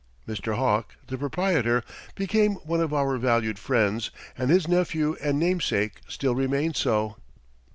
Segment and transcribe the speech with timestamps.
[0.27, 0.55] Mr.
[0.55, 1.83] Hawk, the proprietor,
[2.15, 7.17] became one of our valued friends and his nephew and namesake still remains so.